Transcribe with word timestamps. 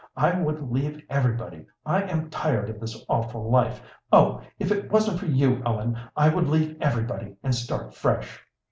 I 0.17 0.31
would 0.35 0.71
leave 0.71 1.03
everybody. 1.11 1.63
I 1.85 2.01
am 2.01 2.31
tired 2.31 2.71
of 2.71 2.79
this 2.79 3.05
awful 3.07 3.51
life. 3.51 3.83
Oh, 4.11 4.41
if 4.57 4.71
it 4.71 4.89
wasn't 4.91 5.19
for 5.19 5.27
you, 5.27 5.61
Ellen, 5.63 5.95
I 6.17 6.27
would 6.29 6.47
leave 6.49 6.75
everybody 6.81 7.35
and 7.43 7.53
start 7.53 7.93
fresh!" 7.93 8.43